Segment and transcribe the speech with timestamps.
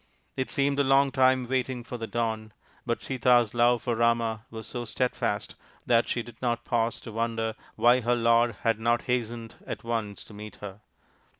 [0.35, 2.53] It seemed a long time waiting for the dawn;
[2.87, 5.53] but Sita's love for Rama was so steadfast
[5.85, 10.23] that she did not pause to wonder why her lord had not hastened at once
[10.23, 10.79] to meet her.